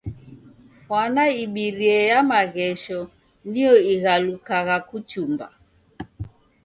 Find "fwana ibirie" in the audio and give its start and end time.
0.85-1.99